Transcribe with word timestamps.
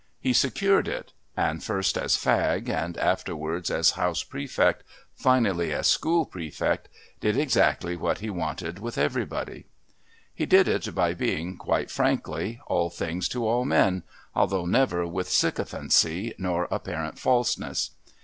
He 0.19 0.33
secured 0.33 0.87
it 0.87 1.13
and, 1.37 1.63
first 1.63 1.95
as 1.95 2.17
fag 2.17 2.67
and 2.69 2.97
afterwards 2.97 3.69
as 3.69 3.91
House 3.91 4.23
prefect, 4.23 4.83
finally 5.13 5.71
as 5.71 5.85
School 5.85 6.25
prefect, 6.25 6.89
did 7.19 7.37
exactly 7.37 7.95
what 7.95 8.17
he 8.17 8.31
wanted 8.31 8.79
with 8.79 8.97
everybody. 8.97 9.67
He 10.33 10.47
did 10.47 10.67
it 10.67 10.95
by 10.95 11.13
being, 11.13 11.55
quite 11.55 11.91
frankly, 11.91 12.59
all 12.65 12.89
things 12.89 13.29
to 13.29 13.47
all 13.47 13.63
men, 13.63 14.01
although 14.33 14.65
never 14.65 15.05
with 15.05 15.29
sycophancy 15.29 16.33
nor 16.39 16.67
apparent 16.71 17.19
falseness. 17.19 17.91